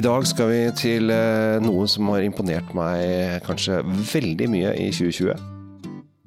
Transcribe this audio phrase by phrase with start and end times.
[0.00, 4.86] I dag skal vi til eh, noe som har imponert meg kanskje veldig mye i
[4.96, 5.34] 2020.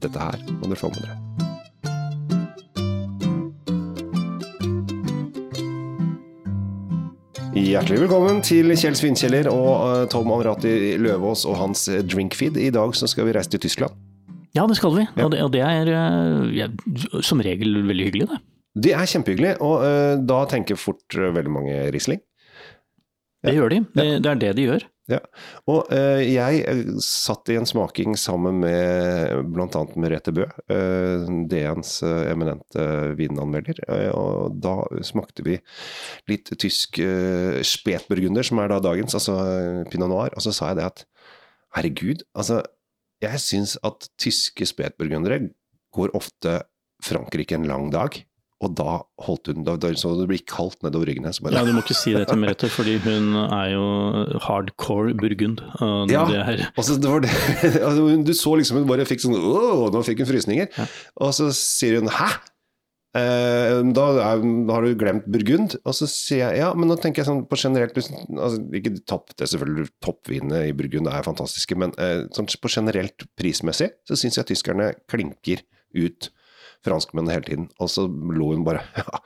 [0.03, 1.15] Dette her må dere få med dere.
[7.57, 12.61] Hjertelig velkommen til Kjell Svinkjeller og eh, Tom Amrati Løvaas og hans drinkfeed.
[12.61, 13.97] I dag så skal vi reise til Tyskland.
[14.53, 15.09] Ja, det skal vi.
[15.17, 15.25] Ja.
[15.25, 16.69] Og, det, er eh, ja,
[17.25, 18.43] som regel veldig hyggelig, det.
[18.73, 22.21] Det er kjempehyggelig, og uh, da tenker fort eh, veldig mange Riesling.
[23.43, 23.79] Det gjør de.
[23.93, 24.89] Det, det er det de gjør.
[25.11, 25.19] Ja.
[25.67, 29.81] Og uh, jeg eh, satt i en smaking sammen med bl.a.
[29.99, 32.85] Merete Bø, uh, DNs uh, eminente
[33.19, 33.81] vinanmelder.
[33.83, 35.57] Eh, og da smakte vi
[36.31, 40.31] litt tysk uh, spetburgunder, som er da dagens, altså eh, pinot noir.
[40.37, 41.05] Og så sa jeg det at
[41.75, 42.61] herregud, altså
[43.23, 45.49] jeg syns at tyske spetburgundere
[45.95, 46.61] går ofte
[47.03, 48.23] Frankrike en lang dag.
[48.63, 51.41] Og da holdt hun da, da så det ble kaldt nedover ryggen hennes.
[51.43, 53.83] Ja, Du må ikke si det til Merete, fordi hun er jo
[54.45, 55.63] hardcore burgund.
[55.83, 56.23] Og Ja.
[56.29, 57.33] det Altså, det var det.
[57.87, 60.71] Altså, du så liksom hun bare fikk sånn Åh, nå fikk hun frysninger.
[60.77, 60.87] Ja.
[61.21, 62.39] Og så sier hun 'hæ?'
[63.13, 65.75] Eh, da, er, da har du glemt Burgund.
[65.85, 69.35] Og så sier jeg ja, men nå tenker jeg sånn på generelt altså, Ikke topp,
[69.37, 74.17] det er selvfølgelig toppvinene i Burgund er fantastiske, men eh, sånn på generelt prismessig så
[74.17, 75.61] syns jeg tyskerne klinker
[75.93, 76.31] ut
[76.85, 77.69] franskmennene hele tiden.
[77.79, 79.21] Og så lo hun bare ja,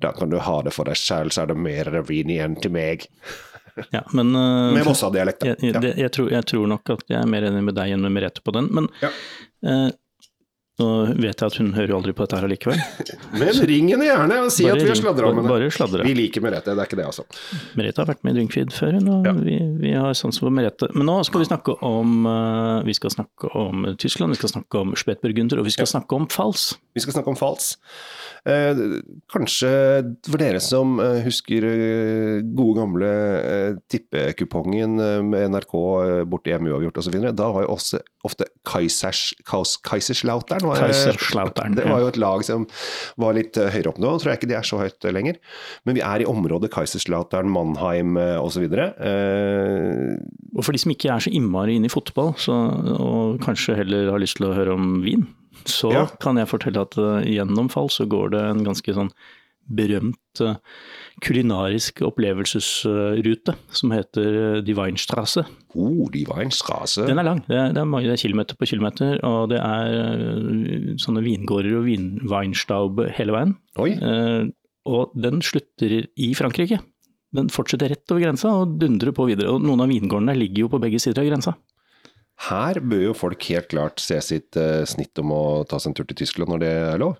[0.00, 2.72] da kan du ha det for deg selv, så er det mer vin igjen til
[2.74, 3.06] meg.
[3.94, 5.44] ja, men uh, Med Vossa-dialekt.
[5.46, 8.02] jeg, jeg, jeg, tror, jeg tror nok at jeg er mer enig med deg enn
[8.06, 8.70] med Merete på den.
[8.74, 9.10] Men Ja.
[9.66, 9.88] eh,
[10.80, 10.88] nå
[11.20, 12.80] vet jeg at hun hører jo aldri på dette her allikevel.
[13.40, 15.88] Men ring henne gjerne og si at vi har sladra om bare, henne.
[15.94, 16.06] bare.
[16.08, 17.26] Vi liker Merete, det er ikke det, altså.
[17.78, 19.34] Merete har vært med i Drinkfeed før, hun, og Ja.
[19.36, 20.88] vi, vi har sans for Merete.
[20.96, 24.80] Men nå skal vi snakke om, eh, vi skal snakke om Tyskland, vi skal snakke
[24.82, 26.70] om Spetburgunder, og vi skal snakke om Fals.
[26.96, 27.74] Vi skal snakke om Fals.
[28.48, 28.78] Eh,
[29.30, 29.68] kanskje
[30.24, 35.74] for dere som eh, husker eh, gode gamle eh, tippekupongen eh, med NRK
[36.30, 37.18] borti hjemme uavgjort osv.
[37.36, 42.64] Da var jo også ofte Kaisers, Kaiserslautern var, Kaiserslautern, Det var jo et lag som
[43.20, 44.14] var litt høyere opp nå.
[44.20, 45.38] Tror jeg ikke de er så høyt lenger.
[45.88, 48.66] Men vi er i området Kaiserslautern, Mannheim osv.
[48.66, 50.16] Eh,
[50.56, 52.56] Og for de som ikke er så innmari inne i fotball, så,
[52.96, 55.28] og kanskje heller har lyst til å høre om vin,
[55.68, 56.06] så Ja.
[56.20, 59.10] kan jeg fortelle at eh, gjennom Fall så går det en ganske sånn
[59.70, 60.56] berømt eh,
[61.22, 65.44] kulinarisk opplevelsesrute som heter eh, Die Weinstrasse.
[65.74, 67.06] oh, die Weinstrasse.
[67.06, 69.60] Den er lang, det er, det er, mange, det er kilometer på kilometer, og det
[69.62, 73.54] er sånne vingårder og vin, Weinstaub hele veien.
[73.78, 73.92] Oi.
[73.94, 74.48] Eh,
[74.90, 76.80] og den slutter i Frankrike.
[77.36, 79.52] Den fortsetter rett over grensa og dundrer på videre.
[79.54, 81.52] Og noen av vingårdene ligger jo på begge sider av grensa.
[82.48, 85.98] Her bør jo folk helt klart se sitt eh, snitt om å ta seg en
[85.98, 87.18] tur til Tyskland når det er lov.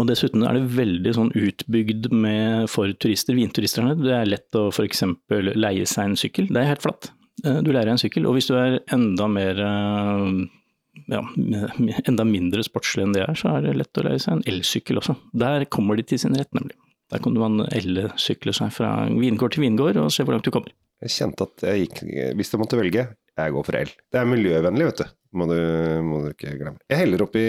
[0.00, 3.96] Og dessuten er det veldig sånn utbygd med, for turister, vinturisterne.
[4.00, 5.02] Det er lett å f.eks.
[5.56, 6.48] leie seg en sykkel.
[6.52, 7.10] Det er helt flatt.
[7.44, 10.28] Eh, Du leier deg en sykkel, og hvis du er enda mer eh,
[11.12, 11.22] ja,
[12.10, 15.00] enda mindre sportslig enn det er, så er det lett å leie seg en elsykkel
[15.02, 15.16] også.
[15.44, 16.76] Der kommer de til sin rett, nemlig.
[17.10, 20.70] Der kan man elle-sykle seg fra vingård til vingård og se hvor langt du kommer.
[21.00, 22.00] Jeg kjente at jeg gikk
[22.36, 23.06] Hvis jeg måtte velge,
[23.40, 23.94] jeg går for el.
[24.12, 25.16] Det er miljøvennlig, vet du.
[25.38, 25.56] Må du,
[26.02, 26.80] må du ikke glemme.
[26.90, 27.42] Jeg heller oppi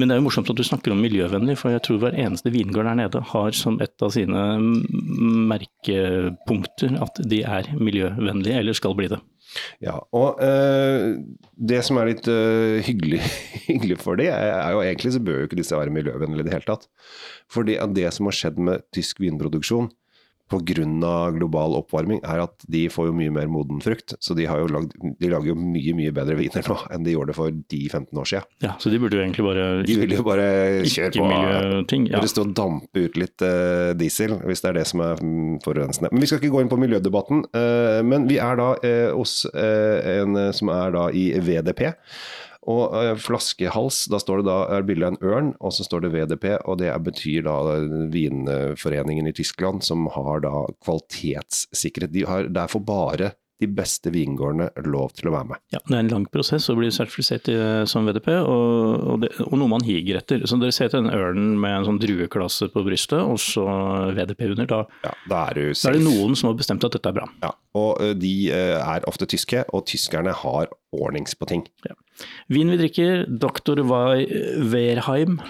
[0.00, 2.52] Men det er jo morsomt at du snakker om miljøvennlig, for jeg tror hver eneste
[2.54, 4.46] vingård der nede har som et av sine
[5.52, 9.20] merkepunkter at de er miljøvennlige, eller skal bli det.
[9.84, 11.18] Ja, og øh,
[11.60, 13.20] det som er litt øh, hyggelig,
[13.68, 16.48] hyggelig for de, er, er jo egentlig så bør jo ikke disse være miljøvennlige i
[16.48, 16.88] det hele tatt.
[17.52, 19.90] Fordi at det som har skjedd med tysk vinproduksjon
[20.50, 21.30] pga.
[21.32, 24.14] global oppvarming, er at de får jo mye mer moden frukt.
[24.20, 27.14] Så de, har jo lagd, de lager jo mye mye bedre viner nå enn de
[27.14, 28.50] gjorde det for 10-15 år siden.
[28.64, 30.46] Ja, Så de burde jo egentlig bare De ville jo bare
[30.84, 31.24] kjøre på.
[31.24, 32.08] ikke-miljøting.
[32.10, 32.20] Ja.
[32.20, 35.24] Burde stå og dampe ut litt uh, diesel, hvis det er det som er
[35.64, 36.12] forurensende.
[36.12, 37.44] Men vi skal ikke gå inn på miljødebatten.
[37.54, 41.86] Uh, men vi er da uh, hos en som er da i VDP.
[42.70, 46.04] Og uh, flaskehals, da står det da er bildet av en ørn, og så står
[46.04, 52.14] det VDP, og det betyr da eh, Vinforeningen i Tyskland, som har da kvalitetssikkerhet.
[52.14, 53.32] De har derfor bare
[53.62, 55.60] de beste vingårdene lov til å være med.
[55.74, 57.56] Ja, Det er en lang prosess å bli sertifisert i,
[57.90, 60.42] som VDP, og, og, det, og noe man higer etter.
[60.50, 63.66] Så Dere ser til den ørnen med en sånn drueklasse på brystet, og så
[64.16, 64.70] VDP under.
[64.72, 67.18] Da, Ja, da er du da er det noen som har bestemt at dette er
[67.20, 67.28] bra.
[67.44, 71.66] Ja, og eh, de eh, er ofte tyske, og tyskerne har ordnings på ting.
[72.52, 73.82] Vin vi drikker, Dr.
[73.86, 75.40] Wehrheim,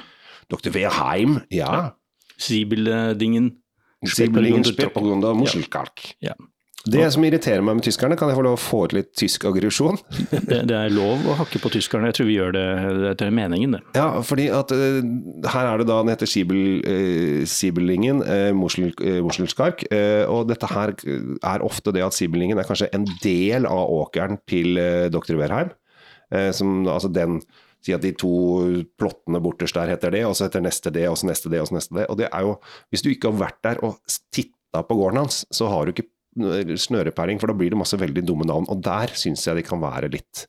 [0.52, 0.72] Dr.
[0.74, 1.92] Wehrheim, ja.
[2.42, 3.52] Siebeldingen
[4.02, 6.14] Siblingen Spetburgunder- Spetburgunder Muschelkalk.
[6.18, 6.34] Ja.
[6.82, 9.44] Det som irriterer meg med tyskerne, kan jeg få lov å få ut litt tysk
[9.46, 10.00] aggresjon?
[10.32, 12.64] Det, det, er lov å hakke på tyskerne, jeg tror vi gjør det
[13.12, 13.82] etter meningen, det.
[13.94, 14.98] Ja, fordi at uh,
[15.52, 20.96] her er det da, den heter Sibel, uh, Sibelingen, uh, Moschelskark, uh, og dette her
[20.98, 25.38] er ofte det at Sibelingen er kanskje en del av åkeren til uh, dr.
[25.38, 25.70] Werheim.
[26.56, 27.42] Som, altså den
[27.82, 28.28] Si at de to
[28.94, 31.66] plottene borterst der heter det, og så heter neste det, og så neste det, og
[31.66, 32.04] så neste det.
[32.12, 32.52] Og det er jo,
[32.94, 33.96] hvis du ikke har vært der og
[34.30, 36.06] titta på gården hans, så har du ikke
[36.78, 38.68] snørepæring, for da blir det masse veldig dumme navn.
[38.70, 40.46] Og der syns jeg de kan være litt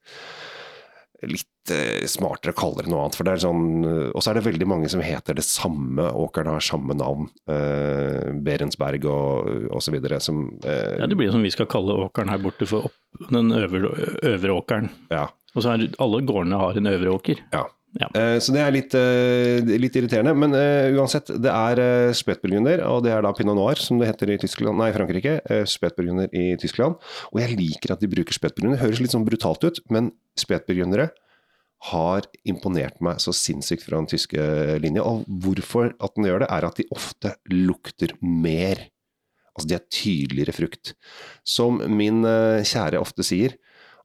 [1.24, 3.16] litt eh, smartere å kalle det noe annet.
[3.16, 6.52] for det er sånn, Og så er det veldig mange som heter det samme, åkeren
[6.52, 7.30] har samme navn.
[7.48, 9.96] Eh, Berensberg og osv.
[10.20, 13.00] Som eh, Ja, det blir som vi skal kalle åkeren her borte for opp,
[13.32, 13.96] den øvre,
[14.34, 14.92] øvre åkeren.
[15.14, 15.30] Ja.
[15.54, 17.42] Og så er alle gårdene har en øvre åker.
[17.54, 17.68] Ja.
[18.00, 18.08] Ja.
[18.18, 20.34] Eh, så det er litt, eh, litt irriterende.
[20.38, 24.10] Men uh, uansett, det er uh, spetburgunder, og det er da pinot noir, som det
[24.10, 25.38] heter i Tyskland, nei, Frankrike.
[25.50, 26.98] Uh, spetburgunder i Tyskland.
[27.32, 28.82] Og jeg liker at de bruker spetburgunder.
[28.82, 30.10] Høres litt sånn brutalt ut, men
[30.40, 31.12] spetburgundere
[31.92, 34.42] har imponert meg så sinnssykt fra den tyske
[34.82, 35.04] linja.
[35.04, 38.88] Og hvorfor at den gjør det, er at de ofte lukter mer.
[39.54, 40.94] Altså de er tydeligere frukt.
[41.46, 43.58] Som min kjære ofte sier,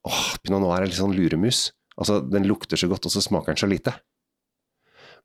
[0.07, 1.73] åh, pinot noir er litt sånn luremus.
[1.99, 3.97] Altså, den lukter så godt, og så smaker den så lite.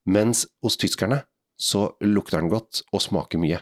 [0.09, 1.21] Mens hos tyskerne
[1.59, 3.61] så lukter den godt og smaker mye.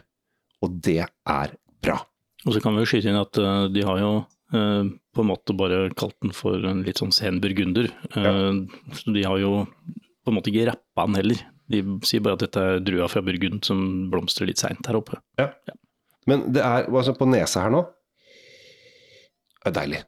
[0.64, 2.00] Og det er bra.
[2.46, 5.28] Og så kan vi jo skyte inn at uh, de har jo uh, på en
[5.28, 7.90] måte bare kalt den for en litt sånn sen burgunder.
[8.16, 8.34] Uh, ja.
[8.98, 9.66] Så de har jo
[10.22, 11.44] på en måte ikke rappa den heller.
[11.72, 15.20] De sier bare at dette er drua fra Burgund som blomstrer litt seint her oppe.
[15.40, 15.50] Ja.
[15.68, 15.76] ja.
[16.30, 17.80] Men det er altså på nesa her nå
[19.62, 20.02] Det er deilig.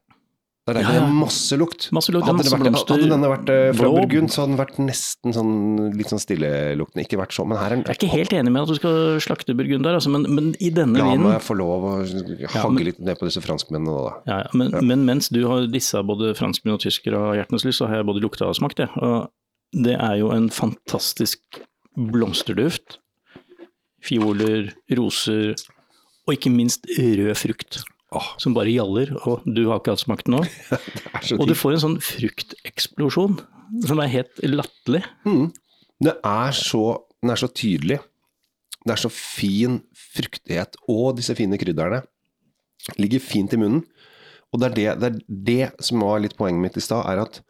[0.65, 1.09] Det er ja, ja.
[1.13, 1.91] masse lukt.
[1.93, 4.61] Masse lukt hadde, masse vært, blomster, hadde denne vært uh, fra Burgund, så hadde den
[4.63, 5.51] vært nesten sånn
[5.93, 7.05] litt sånn stilleluktende.
[7.05, 8.79] Ikke vært sånn, men her er den Jeg er ikke helt enig med at du
[8.79, 11.85] skal slakte Burgund der, altså, men, men, i denne La vinen La meg få lov
[11.85, 11.93] å
[12.55, 14.17] hagge litt ned på disse franskmennene da.
[14.31, 17.91] Ja, men, men, mens du har disse både franskmenn og tyskere av hjertens lyst, så
[17.91, 18.89] har jeg både lukta og smakt det.
[19.05, 19.29] Og
[19.85, 21.61] det er jo en fantastisk
[21.93, 23.03] blomsterduft.
[24.05, 25.53] Fioler, roser
[26.25, 27.85] og ikke minst rød frukt.
[28.15, 28.31] Oh.
[28.39, 30.43] Som bare gjaller, og du har ikke hatt smakt den nå.
[31.41, 33.39] og du får en sånn frukteksplosjon
[33.89, 35.03] som er helt latterlig.
[35.27, 35.49] Mm.
[36.05, 36.85] Det er så,
[37.25, 37.99] er så tydelig.
[38.85, 39.81] Det er så fin
[40.15, 42.03] fruktighet, og disse fine krydderne
[43.01, 43.83] ligger fint i munnen.
[44.53, 47.25] Og det er det, det, er det som var litt poenget mitt i stad, er
[47.25, 47.41] at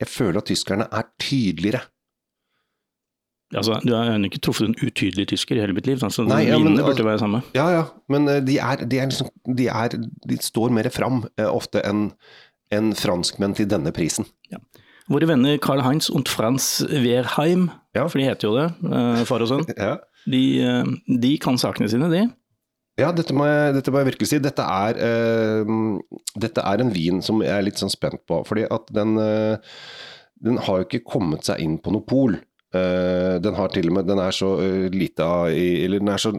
[0.00, 1.82] jeg føler at tyskerne er tydeligere.
[3.50, 5.98] Altså, du har ikke truffet en utydelig tysker i hele mitt liv.
[6.06, 7.42] Altså, Nei, ja, men, burde være samme.
[7.56, 7.82] Ja, ja,
[8.12, 9.96] men eh, de, er, de, er liksom, de, er,
[10.30, 12.10] de står mer fram eh, ofte enn
[12.70, 14.28] en franskmenn til denne prisen.
[14.52, 14.60] Ja.
[15.10, 18.04] Våre venner Carl Heinz und Frans Wehrheim, ja.
[18.06, 19.96] for de heter jo det, eh, far og sønn, ja.
[20.30, 22.28] de, eh, de, kan sakene sine, de.
[23.00, 24.38] Ja, dette må, jeg, dette må jeg virkelig si.
[24.44, 28.42] Dette er, uh, dette er, en vin som jeg er litt sånn spent på.
[28.44, 29.78] fordi at den, uh,
[30.44, 32.36] den har jo ikke kommet seg inn på noe pol.
[32.70, 36.30] Uh, den, har til og med, den er så uh, i, eller den er så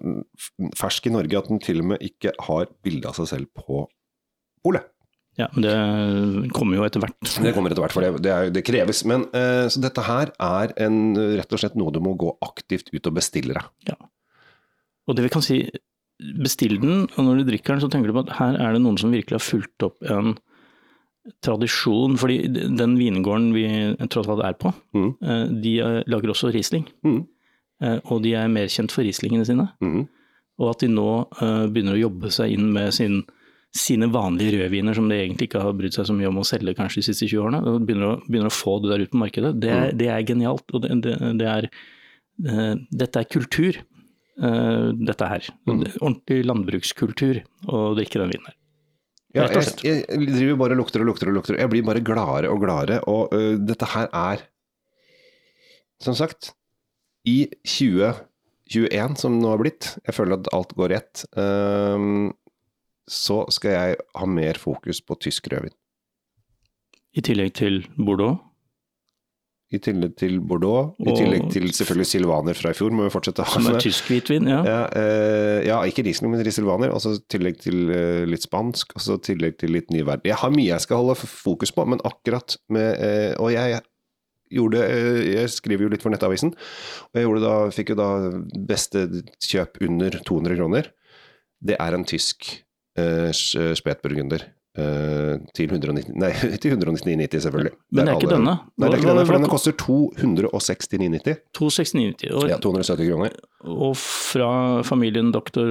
[0.79, 3.83] fersk i Norge at den til og med ikke har bilde av seg selv på
[4.63, 4.87] polet.
[5.39, 5.73] Ja, det
[6.55, 7.19] kommer jo etter hvert.
[7.19, 9.03] Det kommer etter hvert, for det, det, er, det kreves.
[9.07, 11.01] Men uh, Så dette her er en,
[11.35, 13.91] rett og slett noe du må gå aktivt ut og bestille deg.
[13.91, 13.99] Ja.
[15.09, 15.65] Og det vi kan si,
[16.39, 18.83] bestill den, og når du drikker den så tenker du på at her er det
[18.83, 20.35] noen som virkelig har fulgt opp en
[21.43, 23.65] tradisjon, fordi den vingården vi
[24.11, 25.11] tross alt er på, mm.
[25.21, 26.87] Eh, de eh, lager også Riesling.
[27.05, 27.21] Mm.
[27.83, 29.67] Eh, og de er mer kjent for Rieslingene sine.
[29.83, 30.07] Mm.
[30.61, 31.11] Og at de nå
[31.73, 33.21] begynner å jobbe seg inn med sin,
[33.73, 36.75] sine vanlige rødviner, som de egentlig ikke har brydd seg så mye om å selge
[36.77, 39.21] kanskje de siste 20 årene, og begynner å, begynner å få det der ut på
[39.23, 39.55] markedet.
[39.63, 39.97] Det er, mm.
[39.97, 40.65] det er genialt.
[40.69, 41.69] og det, det, det er,
[43.01, 43.81] Dette er kultur,
[44.37, 45.49] dette her.
[45.69, 45.81] Mm.
[45.99, 48.60] Ordentlig landbrukskultur å drikke den vinen her.
[49.31, 51.57] Ja, jeg, jeg, driver bare og lukter og lukter og lukter.
[51.59, 52.99] Jeg blir bare gladere og gladere.
[53.07, 54.43] Og uh, dette her er,
[56.03, 56.51] som sagt,
[57.27, 62.31] i 2021 som nå har blitt, jeg føler at alt går rett, um,
[63.07, 65.75] så skal jeg ha mer fokus på tysk rødvin.
[67.15, 68.39] I tillegg til Bordeaux?
[69.71, 70.91] I tillegg til Bordeaux.
[70.99, 73.77] I tillegg til selvfølgelig silvaner fra i fjor, må vi fortsette å ha med.
[73.83, 74.59] Tysk hvitvin, ja.
[74.67, 76.91] Ja, eh, ja, ikke Riesling, men silvaner.
[76.91, 80.03] Og så i tillegg til eh, litt spansk, og så i tillegg til litt ny
[80.03, 80.27] verden.
[80.27, 83.79] Jeg har mye jeg skal holde fokus på, men akkurat med eh, Og jeg,
[84.51, 86.53] gjorde eh, Jeg skriver jo litt for Nettavisen,
[87.11, 88.09] og jeg da, fikk jo da
[88.67, 89.05] beste
[89.47, 90.91] kjøp under 200 kroner.
[91.61, 92.49] Det er en tysk
[92.99, 96.29] eh, spetburgunder eh, til 190 Nei,
[96.61, 97.73] 199,90 selvfølgelig.
[97.91, 98.53] Men det er ikke alle- denne.
[98.79, 101.41] Nei, det er ikke Hva- denne, for hva- denne koster 269,90.
[101.57, 102.47] 269,90.
[102.49, 103.35] Ja, 270 kroner.
[103.67, 104.51] og fra
[104.87, 105.67] familien doktor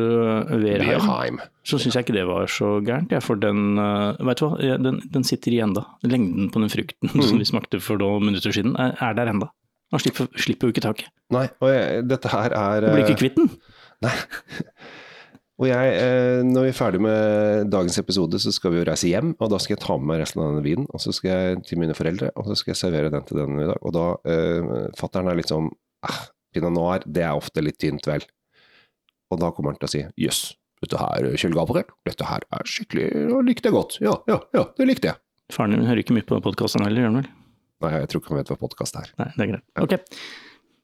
[0.53, 1.41] Verheim Beheim.
[1.67, 3.11] så syns jeg ikke det var så gærent.
[3.11, 5.87] Jeg, for den, eh, vet du hva, den, den sitter i enda.
[6.05, 7.23] Lengden på den frukten Mm.
[7.23, 9.49] som vi smakte for noen minutter siden, er, er der enda.
[9.91, 11.09] Man slipper, slipper jo ikke taket.
[11.35, 13.49] Nei, og jeg, dette her er Du blir eh, ikke kvitt den.
[15.61, 19.11] Og jeg, eh, når vi er ferdig med dagens episode, så skal vi jo reise
[19.11, 19.35] hjem.
[19.37, 21.63] Og da skal jeg ta med meg resten av denne vinen, og så skal jeg
[21.69, 23.77] til mine foreldre, og så skal jeg servere den til den i dag.
[23.85, 25.69] Og da eh, Fattern er litt sånn
[26.09, 26.23] ah,
[26.55, 28.25] Pinot noir, det er ofte litt tynt, vel.
[29.31, 30.41] Og da kommer han til å si jøss,
[30.81, 33.99] dette her, Kjell Gabriel, dette her er skikkelig og likte jeg godt.
[34.01, 35.21] Ja, ja, ja, det likte jeg.
[35.53, 37.29] Faren din hører ikke mye på podkasten heller, gjør han vel?
[37.85, 39.13] Nei, jeg tror ikke han vet hva podkast er.
[39.21, 39.67] Nei, det er greit.
[39.85, 39.95] Ok.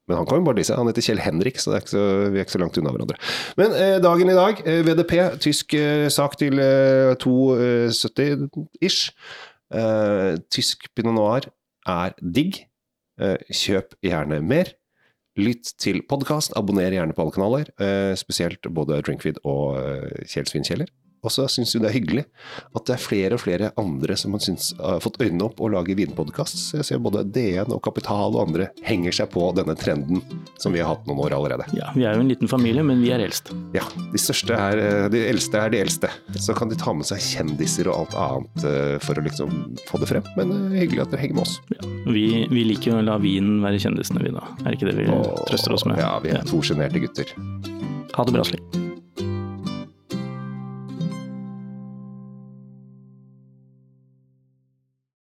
[0.07, 0.77] Men han kan jo bare disse.
[0.79, 3.19] Han heter Kjell Henrik, så, er så vi er ikke så langt unna hverandre.
[3.59, 9.11] Men eh, dagen i dag, eh, VDP, tysk eh, sak til eh, 2,70-ish.
[9.75, 11.51] Eh, tysk pinot noir
[11.91, 12.63] er digg.
[13.19, 14.75] Eh, kjøp gjerne mer.
[15.37, 20.49] Lytt til podkast, abonner gjerne på alle kanaler, eh, spesielt både Drinkfeed og eh, Kjell
[20.49, 20.89] Svinkjeller.
[21.25, 22.25] Og så syns vi det er hyggelig
[22.77, 25.99] at det er flere og flere andre som syns, har fått øynene opp og lager
[25.99, 26.59] vinpodkast.
[26.61, 30.23] Så jeg ser både DN og Kapital og andre henger seg på denne trenden
[30.63, 31.69] som vi har hatt noen år allerede.
[31.77, 33.53] Ja, vi er jo en liten familie, men vi er eldst.
[33.77, 36.11] Ja, de største er eh, De eldste er de eldste.
[36.39, 40.03] Så kan de ta med seg kjendiser og alt annet eh, for å liksom få
[40.03, 40.33] det frem.
[40.39, 41.59] Men eh, hyggelig at dere henger med oss.
[41.75, 41.93] Ja.
[42.07, 44.47] Vi, vi liker jo å la vinen være kjendisene, vi da.
[44.63, 45.11] Er det ikke det vi
[45.51, 46.01] trøster oss med?
[46.03, 47.37] Ja, vi er to sjenerte gutter.
[48.17, 48.86] Ha det bra, Slik.